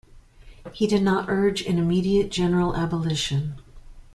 [0.73, 3.61] He did not urge an immediate, general abolition.